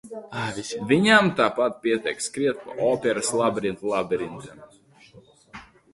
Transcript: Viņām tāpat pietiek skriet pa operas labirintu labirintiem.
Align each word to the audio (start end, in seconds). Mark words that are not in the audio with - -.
Viņām 0.91 1.27
tāpat 1.41 1.77
pietiek 1.83 2.25
skriet 2.29 2.63
pa 2.65 2.77
operas 2.87 3.31
labirintu 3.43 3.93
labirintiem. 3.95 4.69